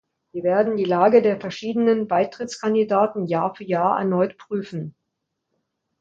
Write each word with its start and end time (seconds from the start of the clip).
Wir 0.33 0.41
werden 0.41 0.77
die 0.77 0.83
Lage 0.83 1.21
der 1.21 1.39
verschiedenen 1.39 2.07
Beitrittskandidaten 2.07 3.27
Jahr 3.27 3.53
für 3.53 3.65
Jahr 3.65 3.99
erneut 3.99 4.35
prüfen. 4.39 4.95